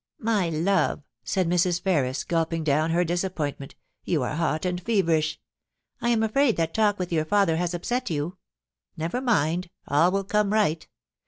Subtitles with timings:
[0.11, 1.79] * My love,' said Mrs.
[1.79, 5.39] Ferris, gulping down her disappoint ment, * you are hot and feverish.
[6.01, 8.37] I am afraid that talk with your father has upset you.
[8.97, 10.87] Never mind— all will come right.